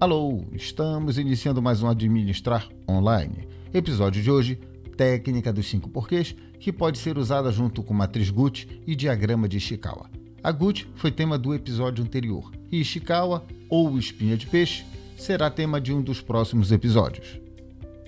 [0.00, 3.46] Alô, estamos iniciando mais um Administrar Online.
[3.74, 4.58] Episódio de hoje:
[4.96, 9.58] Técnica dos cinco porquês, que pode ser usada junto com matriz Gucci e diagrama de
[9.58, 10.08] Ishikawa.
[10.42, 14.86] A Gucci foi tema do episódio anterior e Ishikawa, ou espinha de peixe,
[15.18, 17.38] será tema de um dos próximos episódios.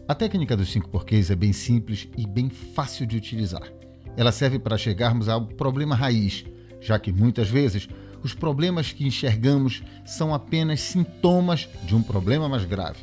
[0.08, 3.70] A técnica dos cinco porquês é bem simples e bem fácil de utilizar.
[4.16, 6.42] Ela serve para chegarmos ao problema raiz,
[6.80, 7.86] já que muitas vezes
[8.22, 13.00] os problemas que enxergamos são apenas sintomas de um problema mais grave.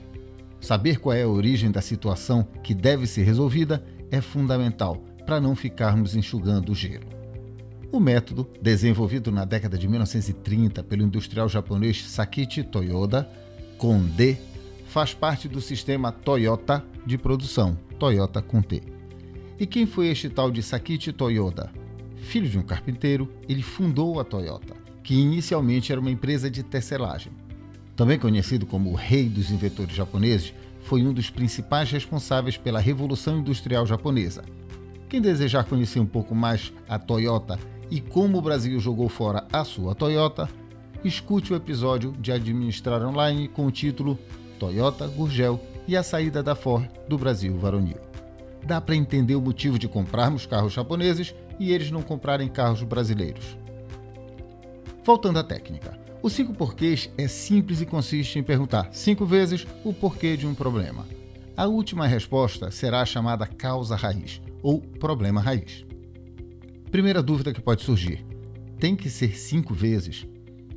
[0.62, 5.56] Saber qual é a origem da situação que deve ser resolvida é fundamental para não
[5.56, 7.08] ficarmos enxugando o gelo.
[7.92, 13.30] O método, desenvolvido na década de 1930 pelo industrial japonês Sakichi Toyoda,
[13.78, 14.38] com D,
[14.88, 18.82] faz parte do sistema Toyota de produção, Toyota com T.
[19.60, 21.72] E quem foi este tal de Sakichi Toyoda?
[22.18, 24.79] Filho de um carpinteiro, ele fundou a Toyota
[25.10, 27.32] que inicialmente era uma empresa de tecelagem.
[27.96, 33.40] Também conhecido como o rei dos inventores japoneses, foi um dos principais responsáveis pela Revolução
[33.40, 34.44] Industrial Japonesa.
[35.10, 37.58] Quem desejar conhecer um pouco mais a Toyota
[37.90, 40.48] e como o Brasil jogou fora a sua Toyota,
[41.04, 44.16] escute o episódio de Administrar Online com o título
[44.60, 47.98] Toyota, Gurgel e a saída da Ford do Brasil varonil.
[48.64, 53.58] Dá para entender o motivo de comprarmos carros japoneses e eles não comprarem carros brasileiros.
[55.04, 55.98] Voltando à técnica.
[56.22, 60.54] O cinco porquês é simples e consiste em perguntar cinco vezes o porquê de um
[60.54, 61.08] problema.
[61.56, 65.86] A última resposta será a chamada causa raiz ou problema raiz.
[66.92, 68.26] Primeira dúvida que pode surgir:
[68.80, 70.28] tem que ser cinco vezes?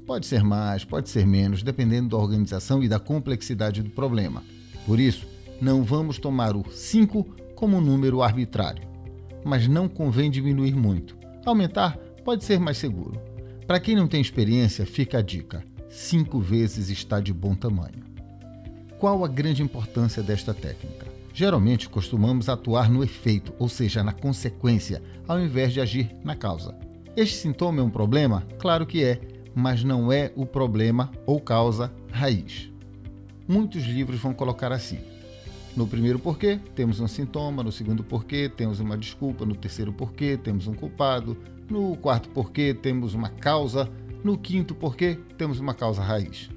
[0.07, 4.43] Pode ser mais, pode ser menos, dependendo da organização e da complexidade do problema.
[4.87, 5.27] Por isso,
[5.61, 8.83] não vamos tomar o 5 como um número arbitrário.
[9.45, 11.17] Mas não convém diminuir muito.
[11.47, 13.32] Aumentar pode ser mais seguro.
[13.73, 18.05] Para quem não tem experiência, fica a dica: cinco vezes está de bom tamanho.
[18.99, 21.07] Qual a grande importância desta técnica?
[21.33, 26.77] Geralmente costumamos atuar no efeito, ou seja, na consequência, ao invés de agir na causa.
[27.17, 28.47] Este sintoma é um problema?
[28.59, 29.19] Claro que é,
[29.55, 32.71] mas não é o problema ou causa raiz.
[33.49, 34.99] Muitos livros vão colocar assim:
[35.75, 40.37] no primeiro porquê, temos um sintoma, no segundo porquê, temos uma desculpa, no terceiro porquê,
[40.37, 41.37] temos um culpado,
[41.71, 43.91] no quarto porquê, temos uma causa,
[44.23, 46.51] no quinto porquê, temos uma causa raiz.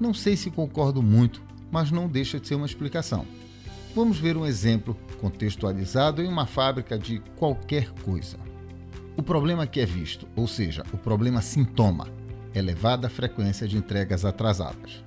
[0.00, 3.26] Não sei se concordo muito, mas não deixa de ser uma explicação.
[3.94, 8.38] Vamos ver um exemplo contextualizado em uma fábrica de qualquer coisa.
[9.16, 12.08] O problema que é visto, ou seja, o problema sintoma,
[12.54, 15.05] elevada frequência de entregas atrasadas.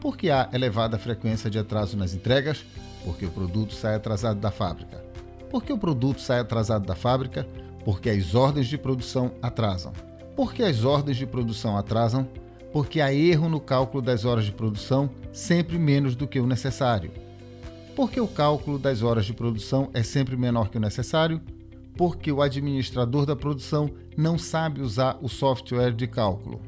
[0.00, 2.64] Por que há elevada frequência de atraso nas entregas?
[3.04, 5.04] Porque o produto sai atrasado da fábrica.
[5.50, 7.46] Por que o produto sai atrasado da fábrica?
[7.84, 9.92] Porque as ordens de produção atrasam.
[10.34, 12.26] Por que as ordens de produção atrasam?
[12.72, 17.10] Porque há erro no cálculo das horas de produção, sempre menos do que o necessário.
[17.94, 21.42] Por que o cálculo das horas de produção é sempre menor que o necessário?
[21.94, 26.58] Porque o administrador da produção não sabe usar o software de cálculo.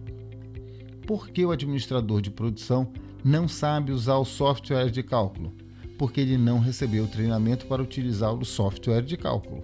[1.07, 2.93] Por que o administrador de produção
[3.25, 5.53] não sabe usar o software de cálculo,
[5.99, 9.63] porque ele não recebeu treinamento para utilizar o software de cálculo.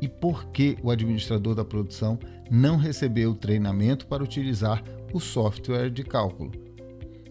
[0.00, 2.18] E por que o administrador da produção
[2.50, 4.82] não recebeu treinamento para utilizar
[5.12, 6.52] o software de cálculo?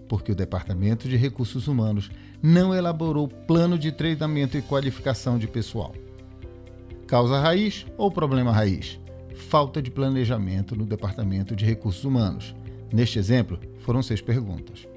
[0.08, 2.10] Porque o Departamento de Recursos Humanos
[2.42, 5.96] não elaborou plano de treinamento e qualificação de pessoal.
[7.08, 9.00] Causa raiz ou problema raiz?
[9.50, 12.54] Falta de planejamento no Departamento de Recursos Humanos.
[12.92, 14.88] Neste exemplo, foram seis perguntas.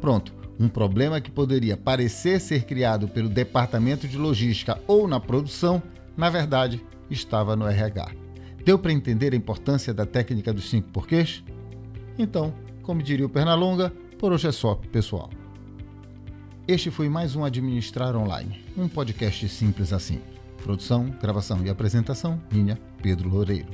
[0.00, 5.82] Pronto, um problema que poderia parecer ser criado pelo departamento de logística ou na produção,
[6.16, 8.10] na verdade, estava no RH.
[8.64, 11.42] Deu para entender a importância da técnica dos cinco porquês?
[12.18, 12.52] Então,
[12.82, 15.30] como diria o Pernalonga, por hoje é só, pessoal.
[16.68, 20.20] Este foi mais um Administrar Online, um podcast simples assim.
[20.62, 23.68] Produção, gravação e apresentação, minha, Pedro Loureiro.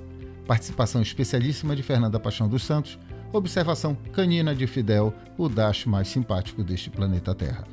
[0.47, 2.97] Participação especialíssima de Fernanda Paixão dos Santos
[3.33, 7.65] Observação canina de Fidel, o Dash mais simpático deste planeta Terra.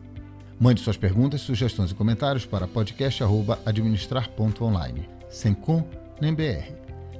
[0.60, 5.88] Mande suas perguntas, sugestões e comentários para podcast.administrar.online, sem com
[6.22, 6.72] nem BR.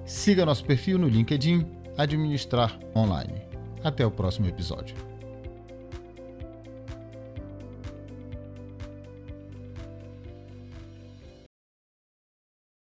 [0.06, 1.66] Siga nosso perfil no LinkedIn
[1.98, 3.42] Administrar Online.
[3.84, 5.13] Até o próximo episódio.